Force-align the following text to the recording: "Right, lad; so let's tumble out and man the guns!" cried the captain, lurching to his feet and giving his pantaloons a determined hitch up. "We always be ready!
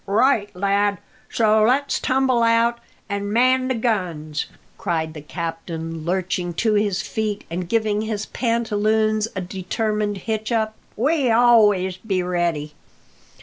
"Right, 0.07 0.49
lad; 0.55 0.97
so 1.29 1.61
let's 1.61 1.99
tumble 1.99 2.41
out 2.41 2.79
and 3.07 3.31
man 3.31 3.67
the 3.67 3.75
guns!" 3.75 4.47
cried 4.79 5.13
the 5.13 5.21
captain, 5.21 6.03
lurching 6.05 6.55
to 6.55 6.73
his 6.73 7.03
feet 7.03 7.43
and 7.51 7.69
giving 7.69 8.01
his 8.01 8.25
pantaloons 8.25 9.27
a 9.35 9.41
determined 9.41 10.17
hitch 10.25 10.51
up. 10.51 10.73
"We 10.95 11.29
always 11.29 11.97
be 11.97 12.23
ready! 12.23 12.73